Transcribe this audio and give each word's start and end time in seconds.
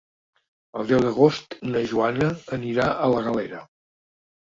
El 0.79 0.87
deu 0.91 1.03
d'agost 1.03 1.59
na 1.75 1.85
Joana 1.93 2.33
anirà 2.61 2.91
a 3.07 3.15
la 3.15 3.25
Galera. 3.31 3.65